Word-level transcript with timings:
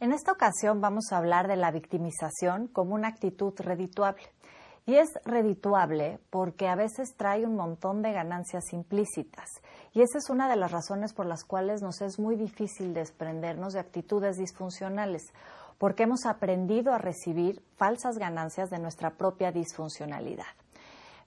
En 0.00 0.12
esta 0.12 0.32
ocasión 0.32 0.80
vamos 0.80 1.12
a 1.12 1.18
hablar 1.18 1.46
de 1.46 1.56
la 1.56 1.70
victimización 1.70 2.68
como 2.68 2.94
una 2.94 3.08
actitud 3.08 3.52
redituable. 3.58 4.22
Y 4.86 4.94
es 4.94 5.10
redituable 5.26 6.18
porque 6.30 6.68
a 6.68 6.74
veces 6.74 7.14
trae 7.18 7.44
un 7.44 7.54
montón 7.54 8.00
de 8.00 8.12
ganancias 8.12 8.72
implícitas. 8.72 9.44
Y 9.92 10.00
esa 10.00 10.16
es 10.16 10.30
una 10.30 10.48
de 10.48 10.56
las 10.56 10.72
razones 10.72 11.12
por 11.12 11.26
las 11.26 11.44
cuales 11.44 11.82
nos 11.82 12.00
es 12.00 12.18
muy 12.18 12.36
difícil 12.36 12.94
desprendernos 12.94 13.74
de 13.74 13.80
actitudes 13.80 14.38
disfuncionales, 14.38 15.22
porque 15.76 16.04
hemos 16.04 16.24
aprendido 16.24 16.94
a 16.94 16.98
recibir 16.98 17.62
falsas 17.76 18.16
ganancias 18.16 18.70
de 18.70 18.78
nuestra 18.78 19.10
propia 19.10 19.52
disfuncionalidad. 19.52 20.46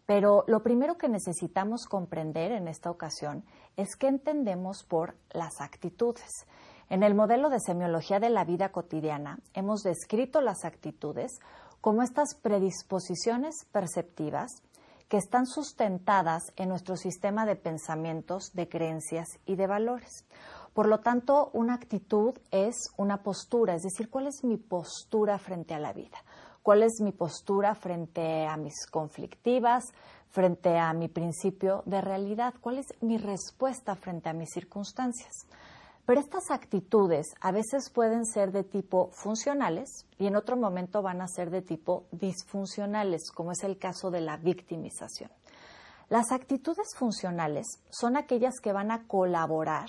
Pero 0.08 0.46
lo 0.48 0.64
primero 0.64 0.98
que 0.98 1.10
necesitamos 1.10 1.86
comprender 1.86 2.52
en 2.52 2.68
esta 2.68 2.90
ocasión 2.90 3.46
es 3.78 3.96
qué 3.96 4.08
entendemos 4.08 4.84
por 4.84 5.16
las 5.32 5.62
actitudes. 5.62 6.48
En 6.94 7.02
el 7.02 7.16
modelo 7.16 7.50
de 7.50 7.60
semiología 7.60 8.20
de 8.20 8.30
la 8.30 8.46
vida 8.46 8.70
cotidiana 8.70 9.40
hemos 9.56 9.82
descrito 9.82 10.42
las 10.42 10.64
actitudes 10.64 11.40
como 11.82 12.04
estas 12.04 12.36
predisposiciones 12.36 13.66
perceptivas 13.72 14.62
que 15.10 15.18
están 15.18 15.48
sustentadas 15.48 16.44
en 16.56 16.70
nuestro 16.70 16.96
sistema 16.96 17.48
de 17.48 17.56
pensamientos, 17.56 18.52
de 18.54 18.70
creencias 18.70 19.28
y 19.48 19.56
de 19.56 19.66
valores. 19.66 20.24
Por 20.76 20.88
lo 20.88 21.00
tanto, 21.00 21.50
una 21.54 21.74
actitud 21.74 22.38
es 22.52 22.76
una 22.96 23.24
postura, 23.24 23.74
es 23.74 23.82
decir, 23.82 24.12
cuál 24.12 24.28
es 24.28 24.44
mi 24.44 24.58
postura 24.58 25.40
frente 25.40 25.74
a 25.74 25.80
la 25.80 25.94
vida 25.94 26.20
cuál 26.64 26.82
es 26.82 27.02
mi 27.02 27.12
postura 27.12 27.76
frente 27.76 28.48
a 28.48 28.56
mis 28.56 28.88
conflictivas, 28.88 29.84
frente 30.30 30.80
a 30.80 30.94
mi 30.94 31.10
principio 31.10 31.84
de 31.86 32.02
realidad, 32.02 32.54
cuál 32.62 32.80
es 32.80 32.88
mi 33.02 33.18
respuesta 33.18 33.96
frente 33.96 34.30
a 34.30 34.34
mis 34.34 34.50
circunstancias. 34.52 35.46
Pero 36.06 36.20
estas 36.20 36.52
actitudes 36.52 37.28
a 37.40 37.52
veces 37.52 37.90
pueden 37.90 38.26
ser 38.26 38.52
de 38.52 38.64
tipo 38.64 39.10
funcionales 39.12 40.06
y 40.18 40.28
en 40.28 40.36
otro 40.36 40.58
momento 40.58 41.02
van 41.02 41.22
a 41.22 41.28
ser 41.28 41.50
de 41.50 41.62
tipo 41.62 42.08
disfuncionales, 42.12 43.32
como 43.32 43.54
es 43.54 43.64
el 43.64 43.78
caso 43.78 44.12
de 44.12 44.20
la 44.20 44.36
victimización. 44.36 45.32
Las 46.10 46.34
actitudes 46.34 46.90
funcionales 46.96 47.66
son 47.90 48.18
aquellas 48.18 48.56
que 48.62 48.74
van 48.74 48.92
a 48.92 49.08
colaborar 49.08 49.88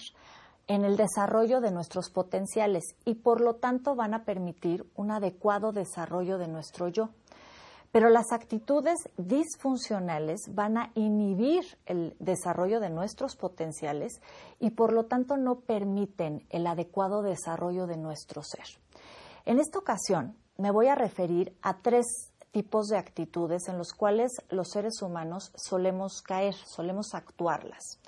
en 0.69 0.85
el 0.85 0.97
desarrollo 0.97 1.61
de 1.61 1.73
nuestros 1.73 2.11
potenciales 2.11 2.95
y 3.05 3.17
por 3.17 3.41
lo 3.41 3.57
tanto 3.57 3.97
van 3.97 4.15
a 4.15 4.25
permitir 4.25 4.87
un 4.95 5.11
adecuado 5.11 5.73
desarrollo 5.73 6.39
de 6.39 6.49
nuestro 6.49 6.89
yo. 6.89 7.11
Pero 7.95 8.09
las 8.09 8.33
actitudes 8.33 9.09
disfuncionales 9.19 10.53
van 10.53 10.79
a 10.79 10.91
inhibir 10.97 11.63
el 11.87 12.17
desarrollo 12.19 12.81
de 12.81 12.91
nuestros 12.91 13.37
potenciales 13.37 14.21
y 14.59 14.71
por 14.71 14.93
lo 14.93 15.05
tanto 15.05 15.37
no 15.37 15.61
permiten 15.61 16.45
el 16.51 16.67
adecuado 16.67 17.23
desarrollo 17.23 17.87
de 17.87 17.97
nuestro 17.97 18.43
ser. 18.43 18.65
En 19.45 19.61
esta 19.61 19.79
ocasión 19.79 20.37
me 20.59 20.73
voy 20.73 20.89
a 20.89 20.97
referir 20.97 21.57
a 21.63 21.83
tres 21.83 22.33
tipos 22.51 22.89
de 22.89 22.99
actitudes 22.99 23.69
en 23.69 23.79
los 23.79 23.93
cuales 23.93 24.33
los 24.49 24.71
seres 24.71 25.01
humanos 25.01 25.53
solemos 25.55 26.21
caer, 26.21 26.55
solemos 26.55 27.15
actuarlas. 27.15 28.01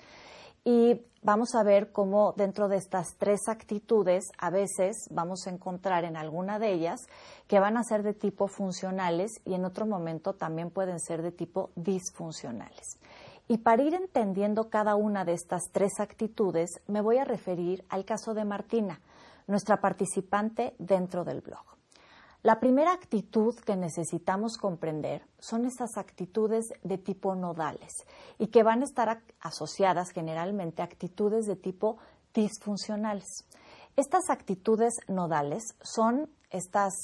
Y 0.68 1.00
vamos 1.22 1.54
a 1.54 1.62
ver 1.62 1.92
cómo 1.92 2.34
dentro 2.36 2.66
de 2.66 2.76
estas 2.76 3.14
tres 3.18 3.42
actitudes 3.46 4.24
a 4.36 4.50
veces 4.50 5.06
vamos 5.12 5.46
a 5.46 5.50
encontrar 5.50 6.02
en 6.02 6.16
alguna 6.16 6.58
de 6.58 6.72
ellas 6.72 7.06
que 7.46 7.60
van 7.60 7.76
a 7.76 7.84
ser 7.84 8.02
de 8.02 8.14
tipo 8.14 8.48
funcionales 8.48 9.30
y 9.44 9.54
en 9.54 9.64
otro 9.64 9.86
momento 9.86 10.32
también 10.32 10.72
pueden 10.72 10.98
ser 10.98 11.22
de 11.22 11.30
tipo 11.30 11.70
disfuncionales. 11.76 12.98
Y 13.46 13.58
para 13.58 13.84
ir 13.84 13.94
entendiendo 13.94 14.68
cada 14.68 14.96
una 14.96 15.24
de 15.24 15.34
estas 15.34 15.70
tres 15.70 16.00
actitudes, 16.00 16.80
me 16.88 17.00
voy 17.00 17.18
a 17.18 17.24
referir 17.24 17.84
al 17.88 18.04
caso 18.04 18.34
de 18.34 18.44
Martina, 18.44 19.00
nuestra 19.46 19.76
participante 19.76 20.74
dentro 20.80 21.22
del 21.22 21.42
blog. 21.42 21.64
La 22.46 22.60
primera 22.60 22.92
actitud 22.92 23.56
que 23.56 23.74
necesitamos 23.74 24.56
comprender 24.56 25.26
son 25.40 25.64
esas 25.64 25.96
actitudes 25.96 26.68
de 26.84 26.96
tipo 26.96 27.34
nodales 27.34 27.92
y 28.38 28.46
que 28.52 28.62
van 28.62 28.82
a 28.82 28.84
estar 28.84 29.20
asociadas 29.40 30.10
generalmente 30.10 30.80
a 30.80 30.84
actitudes 30.84 31.46
de 31.46 31.56
tipo 31.56 31.98
disfuncionales. 32.32 33.26
Estas 33.96 34.30
actitudes 34.30 34.94
nodales 35.08 35.74
son 35.82 36.30
estas 36.48 36.94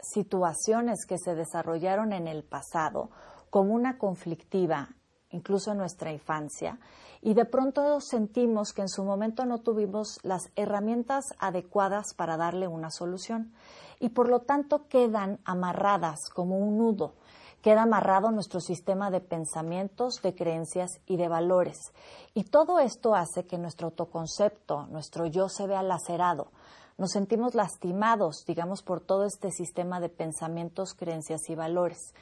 situaciones 0.00 1.04
que 1.06 1.18
se 1.18 1.34
desarrollaron 1.34 2.14
en 2.14 2.26
el 2.26 2.42
pasado 2.42 3.10
como 3.50 3.74
una 3.74 3.98
conflictiva, 3.98 4.96
incluso 5.30 5.72
en 5.72 5.78
nuestra 5.78 6.12
infancia, 6.12 6.78
y 7.22 7.34
de 7.34 7.44
pronto 7.44 8.00
sentimos 8.00 8.72
que 8.72 8.82
en 8.82 8.88
su 8.88 9.04
momento 9.04 9.44
no 9.44 9.58
tuvimos 9.58 10.18
las 10.22 10.50
herramientas 10.56 11.24
adecuadas 11.38 12.14
para 12.14 12.36
darle 12.36 12.66
una 12.66 12.90
solución 12.90 13.52
y 13.98 14.08
por 14.10 14.28
lo 14.28 14.40
tanto 14.40 14.88
quedan 14.88 15.38
amarradas 15.44 16.30
como 16.34 16.58
un 16.58 16.78
nudo. 16.78 17.14
Queda 17.62 17.82
amarrado 17.82 18.30
nuestro 18.30 18.60
sistema 18.60 19.10
de 19.10 19.20
pensamientos, 19.20 20.22
de 20.22 20.34
creencias 20.34 20.98
y 21.04 21.18
de 21.18 21.28
valores. 21.28 21.92
Y 22.32 22.44
todo 22.44 22.78
esto 22.78 23.14
hace 23.14 23.44
que 23.44 23.58
nuestro 23.58 23.88
autoconcepto, 23.88 24.86
nuestro 24.86 25.26
yo 25.26 25.50
se 25.50 25.66
vea 25.66 25.82
lacerado. 25.82 26.48
Nos 26.96 27.10
sentimos 27.10 27.54
lastimados, 27.54 28.44
digamos, 28.46 28.82
por 28.82 29.02
todo 29.02 29.26
este 29.26 29.50
sistema 29.50 30.00
de 30.00 30.08
pensamientos, 30.08 30.94
creencias 30.94 31.50
y 31.50 31.54
valores. 31.54 32.14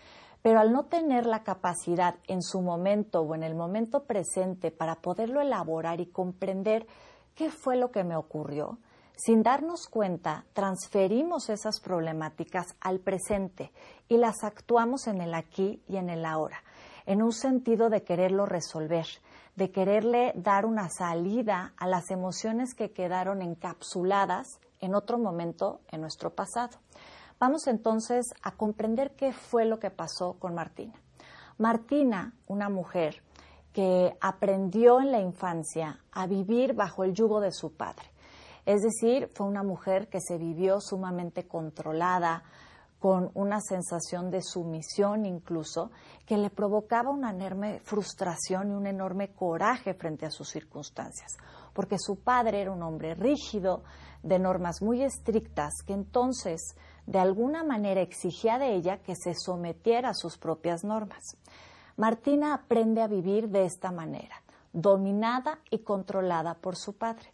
Pero 0.43 0.60
al 0.60 0.72
no 0.72 0.84
tener 0.84 1.26
la 1.26 1.43
capacidad 1.43 2.16
en 2.26 2.43
su 2.43 2.60
momento 2.60 3.21
o 3.21 3.34
en 3.34 3.43
el 3.43 3.54
momento 3.54 4.04
presente 4.04 4.71
para 4.71 4.97
poderlo 4.97 5.41
elaborar 5.41 6.00
y 6.00 6.06
comprender 6.06 6.87
qué 7.34 7.50
fue 7.50 7.76
lo 7.76 7.91
que 7.91 8.04
me 8.04 8.16
ocurrió, 8.16 8.78
sin 9.16 9.43
darnos 9.43 9.88
cuenta, 9.88 10.44
transferimos 10.53 11.49
esas 11.50 11.81
problemáticas 11.81 12.76
al 12.81 13.00
presente 13.00 13.72
y 14.09 14.16
las 14.16 14.44
actuamos 14.44 15.09
en 15.09 15.21
el 15.21 15.34
aquí 15.34 15.82
y 15.88 15.97
en 15.97 16.09
el 16.09 16.25
ahora, 16.25 16.62
en 17.05 17.22
un 17.22 17.32
sentido 17.32 17.91
de 17.91 18.05
quererlo 18.05 18.47
resolver, 18.47 19.06
de 19.56 19.72
quererle 19.72 20.32
dar 20.37 20.65
una 20.65 20.88
salida 20.88 21.75
a 21.76 21.88
las 21.88 22.12
emociones 22.12 22.75
que 22.75 22.93
quedaron 22.93 23.43
encapsuladas 23.43 24.60
en 24.81 24.94
otro 24.94 25.19
momento 25.19 25.81
en 25.91 26.00
nuestro 26.00 26.31
pasado. 26.31 26.78
Vamos 27.38 27.66
entonces 27.66 28.26
a 28.43 28.56
comprender 28.56 29.15
qué 29.16 29.32
fue 29.32 29.65
lo 29.65 29.78
que 29.78 29.91
pasó 29.91 30.34
con 30.38 30.54
Martina. 30.54 30.94
Martina, 31.59 32.34
una 32.47 32.69
mujer 32.69 33.22
que 33.72 34.16
aprendió 34.21 35.00
en 35.00 35.12
la 35.12 35.21
infancia 35.21 36.00
a 36.12 36.26
vivir 36.26 36.75
bajo 36.75 37.04
el 37.04 37.15
yugo 37.15 37.41
de 37.41 37.53
su 37.53 37.72
padre 37.76 38.06
es 38.69 38.82
decir, 38.82 39.31
fue 39.32 39.47
una 39.47 39.62
mujer 39.62 40.09
que 40.10 40.21
se 40.21 40.37
vivió 40.37 40.78
sumamente 40.78 41.49
controlada, 41.49 42.43
con 42.99 43.31
una 43.32 43.62
sensación 43.62 44.31
de 44.31 44.43
sumisión 44.43 45.25
incluso, 45.25 45.91
que 46.26 46.37
le 46.37 46.50
provocaba 46.50 47.09
una 47.09 47.31
enorme 47.31 47.81
frustración 47.81 48.70
y 48.70 48.75
un 48.75 48.87
enorme 48.87 49.32
coraje 49.32 49.94
frente 49.94 50.26
a 50.26 50.31
sus 50.31 50.50
circunstancias, 50.50 51.38
porque 51.72 51.97
su 51.99 52.16
padre 52.16 52.60
era 52.60 52.70
un 52.70 52.82
hombre 52.82 53.15
rígido, 53.15 53.84
de 54.22 54.38
normas 54.38 54.82
muy 54.82 55.03
estrictas, 55.03 55.72
que 55.87 55.94
entonces 55.94 56.76
de 57.09 57.19
alguna 57.19 57.65
manera 57.65 58.03
exigía 58.03 58.59
de 58.59 58.75
ella 58.75 58.99
que 58.99 59.15
se 59.17 59.33
sometiera 59.35 60.11
a 60.11 60.15
sus 60.15 60.37
propias 60.37 60.85
normas. 60.85 61.39
Martina 61.97 62.53
aprende 62.53 63.01
a 63.01 63.07
vivir 63.07 63.49
de 63.49 63.65
esta 63.65 63.91
manera, 63.91 64.43
dominada 64.75 65.59
y 65.71 65.79
controlada 65.79 66.59
por 66.59 66.77
su 66.77 66.99
padre. 66.99 67.33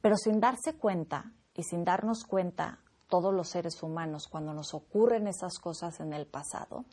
Pero 0.00 0.16
sin 0.16 0.38
darse 0.38 0.74
cuenta 0.78 1.32
y 1.54 1.64
sin 1.64 1.84
darnos 1.84 2.22
cuenta 2.22 2.78
todos 3.08 3.34
los 3.34 3.48
seres 3.48 3.82
humanos 3.82 4.28
cuando 4.30 4.54
nos 4.54 4.74
ocurren 4.74 5.26
esas 5.26 5.58
cosas 5.58 5.98
en 5.98 6.12
el 6.12 6.28
pasado, 6.28 6.84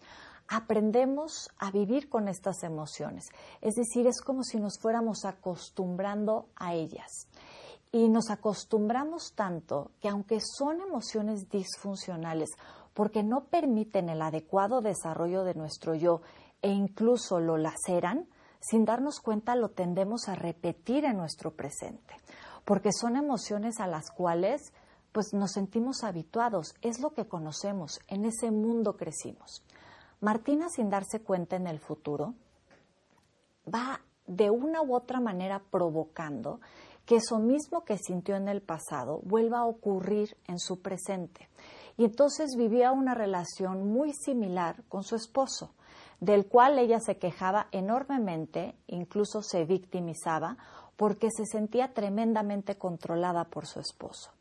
aprendemos 0.48 1.52
a 1.60 1.70
vivir 1.70 2.10
con 2.10 2.28
estas 2.28 2.64
emociones. 2.64 3.26
Es 3.62 3.76
decir, 3.76 4.08
es 4.08 4.22
como 4.22 4.42
si 4.42 4.60
nos 4.60 4.80
fuéramos 4.80 5.24
acostumbrando 5.26 6.48
a 6.56 6.74
ellas. 6.74 7.28
Y 7.94 8.10
nos 8.10 8.30
acostumbramos 8.30 9.32
tanto 9.36 9.92
que 10.02 10.10
aunque 10.10 10.40
son 10.42 10.82
emociones 10.82 11.48
disfuncionales, 11.50 12.50
porque 12.94 13.24
no 13.24 13.46
permiten 13.46 14.10
el 14.10 14.22
adecuado 14.22 14.82
desarrollo 14.82 15.46
de 15.46 15.54
nuestro 15.54 15.96
yo 15.96 16.22
e 16.62 16.72
incluso 16.72 17.40
lo 17.40 17.56
laceran, 17.56 18.28
sin 18.60 18.84
darnos 18.84 19.22
cuenta 19.22 19.56
lo 19.56 19.70
tendemos 19.70 20.28
a 20.28 20.36
repetir 20.36 21.06
en 21.06 21.16
nuestro 21.16 21.52
presente 21.52 22.16
porque 22.66 22.92
son 22.92 23.16
emociones 23.16 23.80
a 23.80 23.88
las 23.88 24.10
cuales 24.12 24.74
pues 25.12 25.34
nos 25.34 25.52
sentimos 25.52 26.04
habituados, 26.04 26.74
es 26.82 27.00
lo 27.00 27.12
que 27.12 27.28
conocemos, 27.28 28.00
en 28.08 28.26
ese 28.26 28.50
mundo 28.50 28.98
crecimos. 28.98 29.64
Martina, 30.22 30.70
sin 30.70 30.90
darse 30.90 31.22
cuenta 31.22 31.56
en 31.56 31.68
el 31.68 31.80
futuro, 31.80 32.34
va 33.72 34.02
de 34.26 34.50
una 34.50 34.82
u 34.82 34.96
otra 34.96 35.20
manera 35.20 35.62
provocando 35.70 36.62
que 37.06 37.18
eso 37.18 37.40
mismo 37.40 37.84
que 37.84 37.98
sintió 37.98 38.36
en 38.36 38.48
el 38.48 38.62
pasado 38.62 39.20
vuelva 39.24 39.60
a 39.60 39.66
ocurrir 39.66 40.38
en 40.48 40.60
su 40.60 40.82
presente. 40.82 41.50
Y 41.98 42.06
entonces 42.06 42.56
vivía 42.58 42.92
una 42.92 43.14
relación 43.14 43.92
muy 43.92 44.14
similar 44.14 44.84
con 44.90 45.04
su 45.04 45.16
esposo, 45.16 45.74
del 46.20 46.48
cual 46.48 46.80
ella 46.80 47.00
se 47.00 47.18
quejaba 47.18 47.68
enormemente, 47.72 48.76
incluso 48.88 49.42
se 49.42 49.66
victimizaba 49.66 50.58
porque 50.96 51.30
se 51.36 51.46
sentía 51.46 51.94
tremendamente 51.94 52.78
controlada 52.78 53.46
por 53.46 53.68
su 53.68 53.80
esposo. 53.80 54.32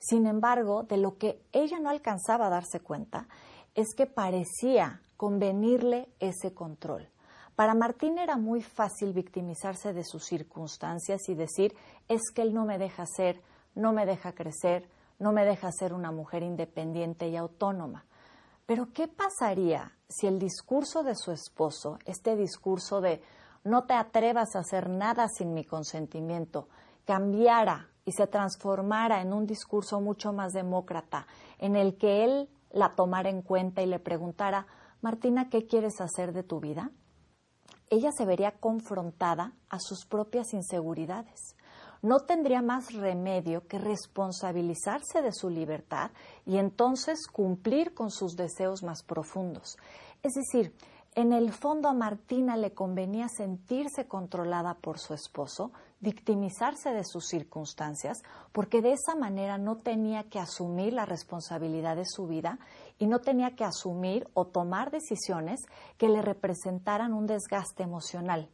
Sin 0.00 0.26
embargo, 0.26 0.82
de 0.82 0.96
lo 0.96 1.16
que 1.16 1.40
ella 1.52 1.78
no 1.80 1.90
alcanzaba 1.90 2.46
a 2.46 2.50
darse 2.50 2.80
cuenta 2.80 3.28
es 3.74 3.94
que 3.96 4.06
parecía 4.06 5.00
convenirle 5.16 6.08
ese 6.20 6.54
control. 6.54 7.08
Para 7.58 7.74
Martín 7.74 8.18
era 8.18 8.36
muy 8.36 8.62
fácil 8.62 9.12
victimizarse 9.12 9.92
de 9.92 10.04
sus 10.04 10.24
circunstancias 10.24 11.28
y 11.28 11.34
decir, 11.34 11.74
es 12.06 12.30
que 12.32 12.42
él 12.42 12.54
no 12.54 12.64
me 12.64 12.78
deja 12.78 13.04
ser, 13.04 13.42
no 13.74 13.92
me 13.92 14.06
deja 14.06 14.32
crecer, 14.32 14.88
no 15.18 15.32
me 15.32 15.44
deja 15.44 15.72
ser 15.72 15.92
una 15.92 16.12
mujer 16.12 16.44
independiente 16.44 17.26
y 17.26 17.36
autónoma. 17.36 18.06
Pero 18.64 18.92
¿qué 18.94 19.08
pasaría 19.08 19.90
si 20.08 20.28
el 20.28 20.38
discurso 20.38 21.02
de 21.02 21.16
su 21.16 21.32
esposo, 21.32 21.98
este 22.04 22.36
discurso 22.36 23.00
de 23.00 23.22
no 23.64 23.86
te 23.86 23.94
atrevas 23.94 24.54
a 24.54 24.60
hacer 24.60 24.88
nada 24.88 25.26
sin 25.26 25.52
mi 25.52 25.64
consentimiento, 25.64 26.68
cambiara 27.04 27.88
y 28.04 28.12
se 28.12 28.28
transformara 28.28 29.20
en 29.20 29.32
un 29.32 29.46
discurso 29.46 30.00
mucho 30.00 30.32
más 30.32 30.52
demócrata, 30.52 31.26
en 31.58 31.74
el 31.74 31.96
que 31.96 32.22
él 32.22 32.48
la 32.70 32.94
tomara 32.94 33.30
en 33.30 33.42
cuenta 33.42 33.82
y 33.82 33.86
le 33.86 33.98
preguntara, 33.98 34.68
Martina, 35.02 35.48
¿qué 35.50 35.66
quieres 35.66 36.00
hacer 36.00 36.32
de 36.32 36.44
tu 36.44 36.60
vida? 36.60 36.92
Ella 37.90 38.10
se 38.12 38.24
vería 38.24 38.52
confrontada 38.52 39.52
a 39.68 39.78
sus 39.78 40.04
propias 40.06 40.52
inseguridades. 40.52 41.56
No 42.00 42.20
tendría 42.20 42.62
más 42.62 42.92
remedio 42.92 43.66
que 43.66 43.78
responsabilizarse 43.78 45.20
de 45.20 45.32
su 45.32 45.50
libertad 45.50 46.12
y 46.46 46.58
entonces 46.58 47.26
cumplir 47.26 47.92
con 47.92 48.10
sus 48.10 48.36
deseos 48.36 48.82
más 48.82 49.02
profundos. 49.02 49.76
Es 50.22 50.34
decir, 50.34 50.72
en 51.18 51.32
el 51.32 51.52
fondo 51.52 51.88
a 51.88 51.94
Martina 51.94 52.56
le 52.56 52.74
convenía 52.74 53.26
sentirse 53.28 54.06
controlada 54.06 54.74
por 54.74 55.00
su 55.00 55.14
esposo, 55.14 55.72
victimizarse 55.98 56.90
de 56.90 57.02
sus 57.02 57.26
circunstancias, 57.26 58.22
porque 58.52 58.80
de 58.82 58.92
esa 58.92 59.16
manera 59.16 59.58
no 59.58 59.78
tenía 59.78 60.28
que 60.30 60.38
asumir 60.38 60.92
la 60.92 61.06
responsabilidad 61.06 61.96
de 61.96 62.04
su 62.06 62.28
vida 62.28 62.60
y 63.00 63.08
no 63.08 63.18
tenía 63.18 63.56
que 63.56 63.64
asumir 63.64 64.28
o 64.32 64.46
tomar 64.46 64.92
decisiones 64.92 65.58
que 65.96 66.08
le 66.08 66.22
representaran 66.22 67.12
un 67.12 67.26
desgaste 67.26 67.82
emocional. 67.82 68.48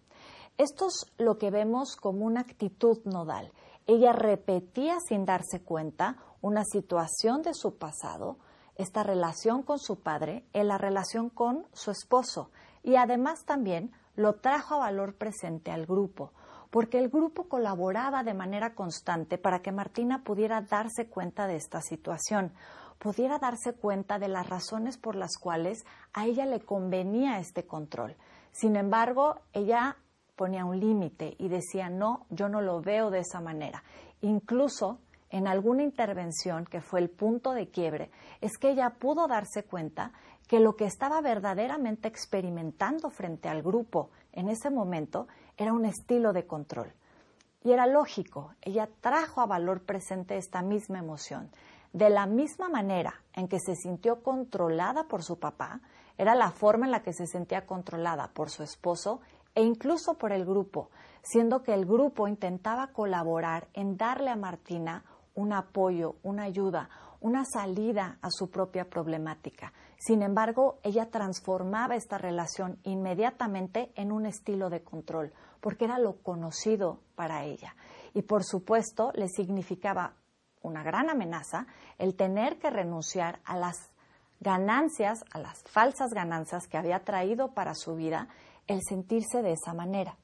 Esto 0.56 0.86
es 0.86 1.04
lo 1.18 1.36
que 1.36 1.50
vemos 1.50 1.96
como 1.96 2.24
una 2.24 2.40
actitud 2.40 2.96
nodal. 3.04 3.52
Ella 3.86 4.14
repetía 4.14 4.96
sin 5.06 5.26
darse 5.26 5.60
cuenta 5.60 6.16
una 6.40 6.64
situación 6.64 7.42
de 7.42 7.52
su 7.52 7.76
pasado, 7.76 8.38
esta 8.76 9.02
relación 9.02 9.62
con 9.62 9.78
su 9.78 10.00
padre, 10.00 10.44
en 10.52 10.68
la 10.68 10.78
relación 10.78 11.30
con 11.30 11.66
su 11.72 11.90
esposo 11.90 12.50
y 12.82 12.96
además 12.96 13.44
también 13.44 13.92
lo 14.16 14.34
trajo 14.34 14.74
a 14.74 14.78
valor 14.78 15.16
presente 15.16 15.70
al 15.70 15.86
grupo, 15.86 16.32
porque 16.70 16.98
el 16.98 17.08
grupo 17.08 17.48
colaboraba 17.48 18.22
de 18.22 18.34
manera 18.34 18.74
constante 18.74 19.38
para 19.38 19.60
que 19.62 19.72
Martina 19.72 20.22
pudiera 20.24 20.60
darse 20.60 21.08
cuenta 21.08 21.46
de 21.46 21.56
esta 21.56 21.80
situación 21.80 22.52
pudiera 22.98 23.38
darse 23.38 23.74
cuenta 23.74 24.18
de 24.18 24.28
las 24.28 24.48
razones 24.48 24.96
por 24.96 25.16
las 25.16 25.36
cuales 25.36 25.84
a 26.12 26.26
ella 26.26 26.46
le 26.46 26.60
convenía 26.60 27.38
este 27.38 27.66
control. 27.66 28.16
Sin 28.52 28.76
embargo, 28.76 29.40
ella 29.52 29.96
ponía 30.36 30.64
un 30.64 30.80
límite 30.80 31.34
y 31.38 31.48
decía, 31.48 31.90
no, 31.90 32.26
yo 32.30 32.48
no 32.48 32.60
lo 32.60 32.80
veo 32.80 33.10
de 33.10 33.20
esa 33.20 33.40
manera. 33.40 33.82
Incluso 34.20 34.98
en 35.34 35.48
alguna 35.48 35.82
intervención 35.82 36.64
que 36.64 36.80
fue 36.80 37.00
el 37.00 37.10
punto 37.10 37.54
de 37.54 37.68
quiebre, 37.68 38.12
es 38.40 38.56
que 38.56 38.70
ella 38.70 38.90
pudo 39.00 39.26
darse 39.26 39.64
cuenta 39.64 40.12
que 40.46 40.60
lo 40.60 40.76
que 40.76 40.84
estaba 40.84 41.20
verdaderamente 41.20 42.06
experimentando 42.06 43.10
frente 43.10 43.48
al 43.48 43.60
grupo 43.60 44.10
en 44.30 44.48
ese 44.48 44.70
momento 44.70 45.26
era 45.56 45.72
un 45.72 45.86
estilo 45.86 46.32
de 46.32 46.46
control. 46.46 46.92
Y 47.64 47.72
era 47.72 47.88
lógico, 47.88 48.54
ella 48.62 48.88
trajo 49.00 49.40
a 49.40 49.46
valor 49.46 49.82
presente 49.82 50.36
esta 50.36 50.62
misma 50.62 51.00
emoción. 51.00 51.50
De 51.92 52.10
la 52.10 52.26
misma 52.26 52.68
manera 52.68 53.20
en 53.32 53.48
que 53.48 53.58
se 53.58 53.74
sintió 53.74 54.22
controlada 54.22 55.08
por 55.08 55.24
su 55.24 55.40
papá, 55.40 55.80
era 56.16 56.36
la 56.36 56.52
forma 56.52 56.86
en 56.86 56.92
la 56.92 57.02
que 57.02 57.12
se 57.12 57.26
sentía 57.26 57.66
controlada 57.66 58.28
por 58.28 58.50
su 58.50 58.62
esposo 58.62 59.20
e 59.56 59.64
incluso 59.64 60.14
por 60.14 60.30
el 60.30 60.44
grupo, 60.44 60.90
siendo 61.22 61.64
que 61.64 61.74
el 61.74 61.86
grupo 61.86 62.28
intentaba 62.28 62.92
colaborar 62.92 63.66
en 63.72 63.96
darle 63.96 64.30
a 64.30 64.36
Martina 64.36 65.02
un 65.34 65.52
apoyo, 65.52 66.16
una 66.22 66.44
ayuda, 66.44 66.88
una 67.20 67.44
salida 67.44 68.18
a 68.20 68.28
su 68.30 68.50
propia 68.50 68.88
problemática. 68.88 69.72
Sin 69.98 70.22
embargo, 70.22 70.78
ella 70.82 71.10
transformaba 71.10 71.96
esta 71.96 72.18
relación 72.18 72.78
inmediatamente 72.82 73.92
en 73.94 74.12
un 74.12 74.26
estilo 74.26 74.68
de 74.68 74.82
control, 74.82 75.32
porque 75.60 75.86
era 75.86 75.98
lo 75.98 76.16
conocido 76.22 77.00
para 77.14 77.44
ella. 77.44 77.74
Y 78.12 78.22
por 78.22 78.44
supuesto, 78.44 79.10
le 79.14 79.28
significaba 79.28 80.14
una 80.60 80.82
gran 80.82 81.10
amenaza 81.10 81.66
el 81.98 82.14
tener 82.14 82.58
que 82.58 82.70
renunciar 82.70 83.40
a 83.44 83.56
las 83.56 83.90
ganancias, 84.40 85.24
a 85.32 85.38
las 85.38 85.62
falsas 85.62 86.12
ganancias 86.12 86.66
que 86.68 86.76
había 86.76 87.04
traído 87.04 87.54
para 87.54 87.74
su 87.74 87.94
vida 87.94 88.28
el 88.66 88.80
sentirse 88.86 89.42
de 89.42 89.52
esa 89.52 89.72
manera. 89.74 90.16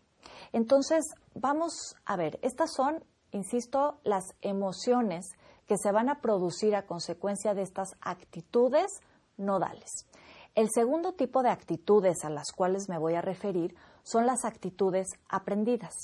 Entonces, 0.53 1.05
vamos 1.35 1.97
a 2.05 2.17
ver, 2.17 2.39
estas 2.43 2.73
son, 2.75 3.05
insisto, 3.33 3.99
las 4.05 4.25
emociones 4.41 5.27
que 5.67 5.77
se 5.77 5.93
van 5.93 6.09
a 6.09 6.21
producir 6.21 6.75
a 6.75 6.87
consecuencia 6.87 7.55
de 7.55 7.63
estas 7.63 7.91
actitudes 8.01 8.91
nodales. 9.37 10.07
El 10.55 10.69
segundo 10.75 11.13
tipo 11.13 11.43
de 11.43 11.51
actitudes 11.51 12.25
a 12.25 12.31
las 12.31 12.51
cuales 12.53 12.89
me 12.89 12.99
voy 12.99 13.15
a 13.15 13.21
referir 13.21 13.77
son 14.03 14.27
las 14.27 14.45
actitudes 14.45 15.07
aprendidas. 15.29 15.95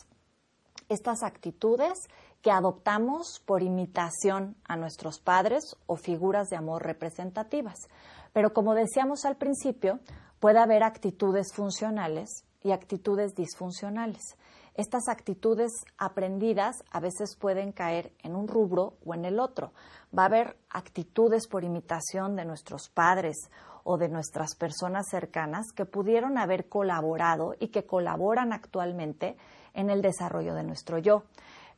Estas 0.88 1.24
actitudes 1.24 1.98
que 2.42 2.52
adoptamos 2.52 3.42
por 3.44 3.64
imitación 3.64 4.56
a 4.68 4.76
nuestros 4.76 5.18
padres 5.18 5.76
o 5.86 5.96
figuras 5.96 6.48
de 6.48 6.56
amor 6.56 6.84
representativas. 6.84 7.88
Pero 8.32 8.52
como 8.52 8.74
decíamos 8.74 9.24
al 9.24 9.36
principio, 9.36 9.98
puede 10.38 10.60
haber 10.60 10.84
actitudes 10.84 11.52
funcionales 11.52 12.44
y 12.62 12.70
actitudes 12.70 13.34
disfuncionales. 13.34 14.22
Estas 14.76 15.08
actitudes 15.08 15.72
aprendidas 15.96 16.84
a 16.90 17.00
veces 17.00 17.34
pueden 17.40 17.72
caer 17.72 18.12
en 18.22 18.36
un 18.36 18.46
rubro 18.46 18.98
o 19.06 19.14
en 19.14 19.24
el 19.24 19.40
otro. 19.40 19.72
Va 20.16 20.24
a 20.24 20.26
haber 20.26 20.58
actitudes 20.68 21.48
por 21.48 21.64
imitación 21.64 22.36
de 22.36 22.44
nuestros 22.44 22.90
padres 22.90 23.36
o 23.84 23.96
de 23.96 24.10
nuestras 24.10 24.54
personas 24.54 25.06
cercanas 25.10 25.72
que 25.74 25.86
pudieron 25.86 26.36
haber 26.36 26.68
colaborado 26.68 27.54
y 27.58 27.68
que 27.68 27.86
colaboran 27.86 28.52
actualmente 28.52 29.38
en 29.72 29.88
el 29.88 30.02
desarrollo 30.02 30.54
de 30.54 30.64
nuestro 30.64 30.98
yo. 30.98 31.22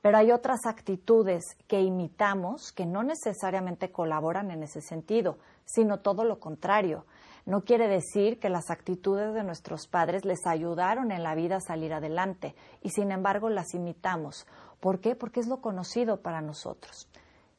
Pero 0.03 0.19
hay 0.19 0.33
otras 0.33 0.67
actitudes 0.67 1.45
que 1.69 1.81
imitamos 1.81 2.73
que 2.73 2.85
no 2.85 3.05
necesariamente 3.05 3.93
colaboran 3.93 4.51
en 4.51 4.65
ese 4.65 4.81
sentido, 4.81 5.39
sino 5.65 6.01
todo 6.01 6.25
lo 6.25 6.41
contrario. 6.41 7.05
No 7.49 7.63
quiere 7.63 7.89
decir 7.89 8.39
que 8.39 8.51
las 8.51 8.71
actitudes 8.71 9.33
de 9.33 9.43
nuestros 9.43 9.89
padres 9.89 10.25
les 10.25 10.47
ayudaron 10.47 11.11
en 11.11 11.23
la 11.23 11.35
vida 11.35 11.57
a 11.57 11.61
salir 11.61 11.95
adelante 11.95 12.55
y 12.83 12.91
sin 12.91 13.11
embargo 13.11 13.49
las 13.49 13.75
imitamos. 13.75 14.47
¿Por 14.81 15.01
qué? 15.01 15.17
Porque 15.17 15.41
es 15.41 15.49
lo 15.49 15.61
conocido 15.61 16.21
para 16.21 16.43
nosotros. 16.43 17.09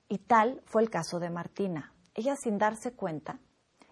Y 0.08 0.19
tal 0.19 0.62
fue 0.65 0.84
el 0.84 0.89
caso 0.89 1.19
de 1.19 1.29
Martina. 1.29 1.93
Ella 2.13 2.36
sin 2.36 2.58
darse 2.58 2.93
cuenta 2.93 3.39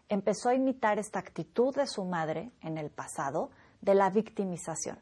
empezó 0.08 0.50
a 0.50 0.56
imitar 0.56 1.00
esta 1.00 1.20
actitud 1.20 1.76
de 1.76 1.88
su 1.88 2.06
madre 2.06 2.52
en 2.62 2.78
el 2.78 2.92
pasado 2.92 3.50
de 3.82 3.96
la 3.96 4.10
victimización 4.10 5.00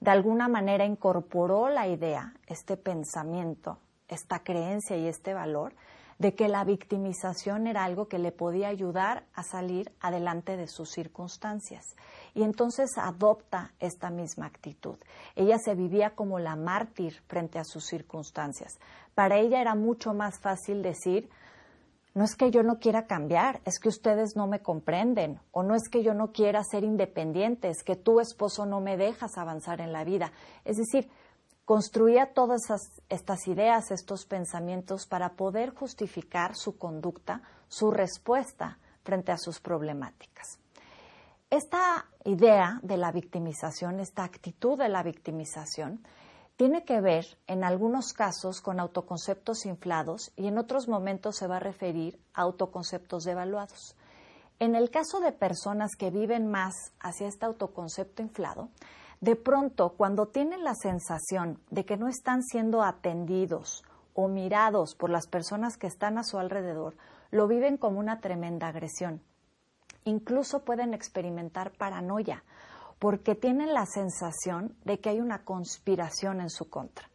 de 0.00 0.10
alguna 0.10 0.48
manera 0.48 0.84
incorporó 0.84 1.68
la 1.68 1.88
idea, 1.88 2.34
este 2.46 2.76
pensamiento, 2.76 3.78
esta 4.06 4.40
creencia 4.44 4.96
y 4.96 5.08
este 5.08 5.34
valor 5.34 5.74
de 6.18 6.34
que 6.34 6.48
la 6.48 6.64
victimización 6.64 7.66
era 7.66 7.84
algo 7.84 8.08
que 8.08 8.18
le 8.18 8.32
podía 8.32 8.68
ayudar 8.68 9.24
a 9.34 9.44
salir 9.44 9.92
adelante 10.00 10.56
de 10.56 10.66
sus 10.66 10.90
circunstancias. 10.90 11.94
Y 12.34 12.42
entonces 12.42 12.90
adopta 12.96 13.72
esta 13.78 14.10
misma 14.10 14.46
actitud. 14.46 14.98
Ella 15.36 15.58
se 15.58 15.74
vivía 15.74 16.10
como 16.10 16.38
la 16.40 16.56
mártir 16.56 17.20
frente 17.28 17.58
a 17.58 17.64
sus 17.64 17.86
circunstancias. 17.86 18.78
Para 19.14 19.38
ella 19.38 19.60
era 19.60 19.76
mucho 19.76 20.12
más 20.12 20.40
fácil 20.40 20.82
decir, 20.82 21.30
no 22.14 22.24
es 22.24 22.34
que 22.34 22.50
yo 22.50 22.64
no 22.64 22.80
quiera 22.80 23.06
cambiar, 23.06 23.60
es 23.64 23.78
que 23.78 23.88
ustedes 23.88 24.34
no 24.34 24.48
me 24.48 24.60
comprenden, 24.60 25.38
o 25.52 25.62
no 25.62 25.76
es 25.76 25.88
que 25.88 26.02
yo 26.02 26.14
no 26.14 26.32
quiera 26.32 26.64
ser 26.64 26.82
independiente, 26.82 27.68
es 27.68 27.84
que 27.84 27.94
tu 27.94 28.18
esposo 28.18 28.66
no 28.66 28.80
me 28.80 28.96
dejas 28.96 29.38
avanzar 29.38 29.80
en 29.80 29.92
la 29.92 30.02
vida. 30.02 30.32
Es 30.64 30.78
decir, 30.78 31.08
construía 31.68 32.32
todas 32.32 32.62
estas 33.10 33.46
ideas, 33.46 33.90
estos 33.90 34.24
pensamientos 34.24 35.06
para 35.06 35.34
poder 35.34 35.74
justificar 35.74 36.56
su 36.56 36.78
conducta, 36.78 37.42
su 37.68 37.90
respuesta 37.90 38.78
frente 39.04 39.32
a 39.32 39.36
sus 39.36 39.60
problemáticas. 39.60 40.58
Esta 41.50 42.06
idea 42.24 42.80
de 42.82 42.96
la 42.96 43.12
victimización, 43.12 44.00
esta 44.00 44.24
actitud 44.24 44.78
de 44.78 44.88
la 44.88 45.02
victimización, 45.02 46.02
tiene 46.56 46.86
que 46.86 47.02
ver 47.02 47.26
en 47.46 47.62
algunos 47.62 48.14
casos 48.14 48.62
con 48.62 48.80
autoconceptos 48.80 49.66
inflados 49.66 50.32
y 50.36 50.46
en 50.46 50.56
otros 50.56 50.88
momentos 50.88 51.36
se 51.36 51.48
va 51.48 51.56
a 51.56 51.60
referir 51.60 52.18
a 52.32 52.44
autoconceptos 52.44 53.24
devaluados. 53.24 53.94
En 54.58 54.74
el 54.74 54.88
caso 54.88 55.20
de 55.20 55.32
personas 55.32 55.96
que 55.98 56.10
viven 56.10 56.50
más 56.50 56.72
hacia 56.98 57.28
este 57.28 57.44
autoconcepto 57.44 58.22
inflado, 58.22 58.70
de 59.20 59.36
pronto 59.36 59.90
cuando 59.90 60.26
tienen 60.26 60.64
la 60.64 60.74
sensación 60.74 61.60
de 61.70 61.84
que 61.84 61.96
no 61.96 62.08
están 62.08 62.42
siendo 62.42 62.82
atendidos 62.82 63.82
o 64.14 64.28
mirados 64.28 64.94
por 64.94 65.10
las 65.10 65.26
personas 65.26 65.76
que 65.76 65.86
están 65.86 66.18
a 66.18 66.24
su 66.24 66.38
alrededor, 66.38 66.96
lo 67.30 67.46
viven 67.46 67.76
como 67.76 67.98
una 67.98 68.20
tremenda 68.20 68.68
agresión. 68.68 69.22
Incluso 70.04 70.64
pueden 70.64 70.94
experimentar 70.94 71.72
paranoia 71.72 72.44
porque 72.98 73.34
tienen 73.34 73.74
la 73.74 73.86
sensación 73.86 74.76
de 74.84 74.98
que 75.00 75.10
hay 75.10 75.20
una 75.20 75.44
conspiración 75.44 76.40
en 76.40 76.50
su 76.50 76.68
contra. 76.68 77.08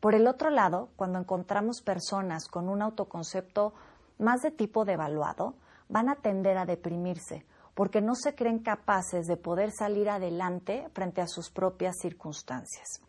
Por 0.00 0.14
el 0.14 0.26
otro 0.26 0.50
lado, 0.50 0.88
cuando 0.96 1.18
encontramos 1.18 1.82
personas 1.82 2.48
con 2.48 2.68
un 2.68 2.82
autoconcepto 2.82 3.74
más 4.18 4.40
de 4.40 4.50
tipo 4.50 4.84
devaluado, 4.84 5.54
van 5.88 6.08
a 6.08 6.16
tender 6.16 6.56
a 6.56 6.64
deprimirse 6.64 7.44
porque 7.74 8.00
no 8.00 8.14
se 8.14 8.34
creen 8.34 8.58
capaces 8.58 9.26
de 9.26 9.36
poder 9.36 9.70
salir 9.72 10.08
adelante 10.10 10.88
frente 10.92 11.20
a 11.20 11.26
sus 11.26 11.50
propias 11.50 11.96
circunstancias. 12.00 13.00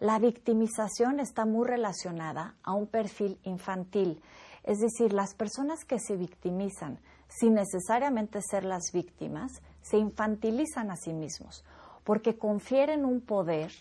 La 0.00 0.18
victimización 0.18 1.20
está 1.20 1.46
muy 1.46 1.66
relacionada 1.66 2.56
a 2.62 2.74
un 2.74 2.86
perfil 2.86 3.38
infantil, 3.44 4.20
es 4.62 4.78
decir, 4.78 5.12
las 5.12 5.34
personas 5.34 5.84
que 5.84 5.98
se 5.98 6.16
victimizan 6.16 6.98
sin 7.28 7.54
necesariamente 7.54 8.40
ser 8.42 8.64
las 8.64 8.92
víctimas, 8.92 9.62
se 9.82 9.98
infantilizan 9.98 10.90
a 10.90 10.96
sí 10.96 11.12
mismos, 11.12 11.64
porque 12.04 12.36
confieren 12.38 13.04
un 13.04 13.20
poder 13.20 13.72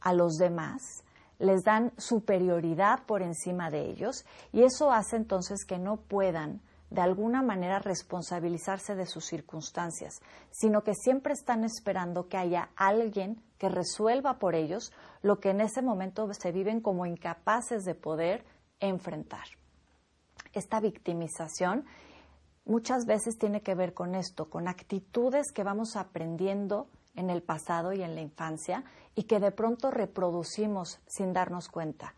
a 0.00 0.12
los 0.12 0.34
demás, 0.34 0.82
les 1.38 1.62
dan 1.62 1.92
superioridad 1.96 3.04
por 3.06 3.22
encima 3.22 3.70
de 3.70 3.88
ellos 3.90 4.24
y 4.52 4.62
eso 4.62 4.92
hace 4.92 5.16
entonces 5.16 5.64
que 5.64 5.78
no 5.78 5.96
puedan 5.96 6.60
de 6.90 7.00
alguna 7.00 7.40
manera 7.40 7.78
responsabilizarse 7.78 8.96
de 8.96 9.06
sus 9.06 9.24
circunstancias, 9.24 10.20
sino 10.50 10.82
que 10.82 10.94
siempre 10.94 11.32
están 11.32 11.64
esperando 11.64 12.28
que 12.28 12.36
haya 12.36 12.70
alguien 12.76 13.40
que 13.58 13.68
resuelva 13.68 14.38
por 14.38 14.54
ellos 14.54 14.92
lo 15.22 15.38
que 15.38 15.50
en 15.50 15.60
ese 15.60 15.82
momento 15.82 16.28
se 16.34 16.50
viven 16.50 16.80
como 16.80 17.06
incapaces 17.06 17.84
de 17.84 17.94
poder 17.94 18.44
enfrentar. 18.80 19.44
Esta 20.52 20.80
victimización 20.80 21.84
muchas 22.64 23.06
veces 23.06 23.38
tiene 23.38 23.62
que 23.62 23.74
ver 23.74 23.94
con 23.94 24.16
esto, 24.16 24.50
con 24.50 24.66
actitudes 24.66 25.52
que 25.52 25.62
vamos 25.62 25.94
aprendiendo 25.94 26.88
en 27.14 27.30
el 27.30 27.42
pasado 27.42 27.92
y 27.92 28.02
en 28.02 28.14
la 28.14 28.20
infancia 28.20 28.84
y 29.14 29.24
que 29.24 29.38
de 29.38 29.52
pronto 29.52 29.90
reproducimos 29.90 31.00
sin 31.06 31.32
darnos 31.32 31.68
cuenta. 31.68 32.14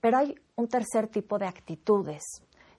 Pero 0.00 0.18
hay 0.18 0.34
un 0.54 0.68
tercer 0.68 1.08
tipo 1.08 1.38
de 1.38 1.46
actitudes 1.46 2.22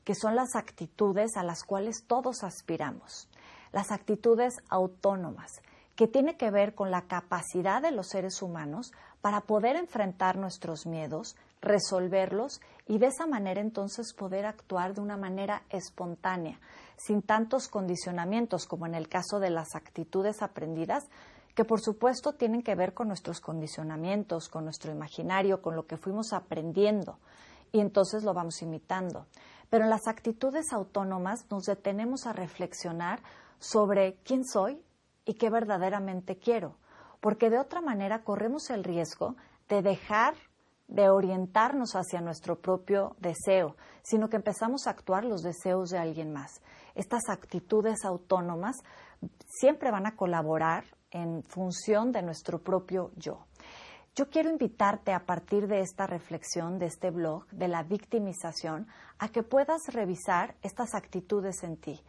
que 0.03 0.15
son 0.15 0.35
las 0.35 0.55
actitudes 0.55 1.37
a 1.37 1.43
las 1.43 1.63
cuales 1.63 2.03
todos 2.07 2.43
aspiramos, 2.43 3.27
las 3.71 3.91
actitudes 3.91 4.55
autónomas, 4.69 5.61
que 5.95 6.07
tiene 6.07 6.37
que 6.37 6.49
ver 6.49 6.75
con 6.75 6.91
la 6.91 7.01
capacidad 7.07 7.81
de 7.81 7.91
los 7.91 8.07
seres 8.07 8.41
humanos 8.41 8.91
para 9.21 9.41
poder 9.41 9.75
enfrentar 9.75 10.37
nuestros 10.37 10.85
miedos, 10.85 11.35
resolverlos 11.61 12.61
y 12.87 12.99
de 12.99 13.07
esa 13.07 13.27
manera 13.27 13.59
entonces 13.59 14.13
poder 14.13 14.45
actuar 14.45 14.93
de 14.93 15.01
una 15.01 15.17
manera 15.17 15.63
espontánea, 15.69 16.57
sin 16.95 17.21
tantos 17.21 17.67
condicionamientos 17.67 18.65
como 18.65 18.85
en 18.85 18.95
el 18.95 19.09
caso 19.09 19.39
de 19.39 19.49
las 19.49 19.75
actitudes 19.75 20.41
aprendidas, 20.41 21.03
que 21.53 21.65
por 21.65 21.81
supuesto 21.81 22.31
tienen 22.31 22.63
que 22.63 22.75
ver 22.75 22.93
con 22.93 23.09
nuestros 23.09 23.41
condicionamientos, 23.41 24.47
con 24.47 24.63
nuestro 24.63 24.93
imaginario, 24.93 25.61
con 25.61 25.75
lo 25.75 25.85
que 25.85 25.97
fuimos 25.97 26.31
aprendiendo 26.31 27.19
y 27.71 27.81
entonces 27.81 28.23
lo 28.23 28.33
vamos 28.33 28.61
imitando. 28.61 29.25
Pero 29.69 29.83
en 29.83 29.89
las 29.89 30.07
actitudes 30.07 30.73
autónomas 30.73 31.45
nos 31.49 31.63
detenemos 31.63 32.25
a 32.25 32.33
reflexionar 32.33 33.21
sobre 33.59 34.17
quién 34.23 34.45
soy 34.45 34.81
y 35.25 35.35
qué 35.35 35.49
verdaderamente 35.49 36.37
quiero, 36.37 36.75
porque 37.19 37.49
de 37.49 37.59
otra 37.59 37.81
manera 37.81 38.23
corremos 38.23 38.69
el 38.69 38.83
riesgo 38.83 39.35
de 39.67 39.81
dejar 39.81 40.33
de 40.87 41.09
orientarnos 41.09 41.93
hacia 41.93 42.19
nuestro 42.19 42.59
propio 42.59 43.15
deseo, 43.19 43.75
sino 44.01 44.27
que 44.27 44.37
empezamos 44.37 44.87
a 44.87 44.91
actuar 44.91 45.23
los 45.23 45.43
deseos 45.43 45.91
de 45.91 45.99
alguien 45.99 46.33
más. 46.33 46.61
Estas 46.95 47.29
actitudes 47.29 48.03
autónomas 48.05 48.77
siempre 49.47 49.91
van 49.91 50.07
a 50.07 50.15
colaborar 50.15 50.85
en 51.11 51.43
función 51.43 52.11
de 52.11 52.23
nuestro 52.23 52.59
propio 52.59 53.11
yo. 53.15 53.45
Yo 54.19 54.29
quiero 54.29 54.49
invitarte 54.49 55.13
a 55.13 55.25
partir 55.25 55.69
de 55.69 55.79
esta 55.79 56.05
reflexión, 56.05 56.77
de 56.77 56.87
este 56.87 57.09
blog, 57.09 57.47
de 57.51 57.69
la 57.69 57.83
victimización, 57.83 58.85
a 59.17 59.29
que 59.29 59.43
puedas 59.43 59.87
revisar 59.93 60.55
estas 60.61 60.93
actitudes 60.93 61.63
en 61.63 61.77
ti. 61.77 62.01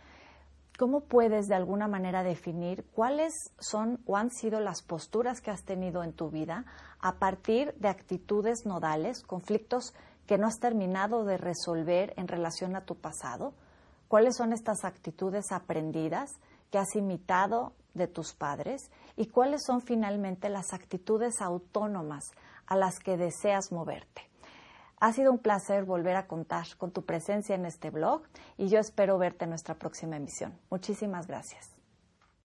¿Cómo 0.76 1.02
puedes 1.02 1.46
de 1.46 1.54
alguna 1.54 1.86
manera 1.86 2.24
definir 2.24 2.84
cuáles 2.96 3.52
son 3.60 4.00
o 4.06 4.16
han 4.16 4.32
sido 4.32 4.58
las 4.58 4.82
posturas 4.82 5.40
que 5.40 5.52
has 5.52 5.62
tenido 5.62 6.02
en 6.02 6.12
tu 6.12 6.30
vida 6.30 6.64
a 6.98 7.20
partir 7.20 7.74
de 7.74 7.86
actitudes 7.86 8.66
nodales, 8.66 9.22
conflictos 9.22 9.94
que 10.26 10.36
no 10.36 10.48
has 10.48 10.58
terminado 10.58 11.24
de 11.24 11.36
resolver 11.36 12.12
en 12.16 12.26
relación 12.26 12.74
a 12.74 12.84
tu 12.84 12.96
pasado? 12.96 13.54
¿Cuáles 14.08 14.34
son 14.34 14.52
estas 14.52 14.84
actitudes 14.84 15.52
aprendidas 15.52 16.32
que 16.72 16.78
has 16.78 16.96
imitado 16.96 17.72
de 17.94 18.08
tus 18.08 18.34
padres 18.34 18.90
y 19.20 19.26
cuáles 19.26 19.64
son 19.66 19.82
finalmente 19.82 20.48
las 20.48 20.72
actitudes 20.72 21.42
autónomas 21.42 22.32
a 22.64 22.74
las 22.74 22.98
que 23.00 23.18
deseas 23.18 23.70
moverte. 23.70 24.22
Ha 24.98 25.12
sido 25.12 25.30
un 25.30 25.38
placer 25.38 25.84
volver 25.84 26.16
a 26.16 26.26
contar 26.26 26.64
con 26.78 26.90
tu 26.90 27.04
presencia 27.04 27.54
en 27.54 27.66
este 27.66 27.90
blog 27.90 28.22
y 28.56 28.68
yo 28.68 28.78
espero 28.78 29.18
verte 29.18 29.44
en 29.44 29.50
nuestra 29.50 29.74
próxima 29.74 30.16
emisión. 30.16 30.58
Muchísimas 30.70 31.26
gracias. 31.26 31.79